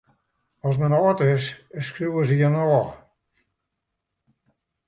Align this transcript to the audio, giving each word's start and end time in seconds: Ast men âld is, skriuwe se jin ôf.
Ast 0.69 0.79
men 0.83 0.95
âld 0.99 1.19
is, 1.25 1.45
skriuwe 1.87 2.21
se 2.27 2.35
jin 2.39 2.59
ôf. 2.75 2.89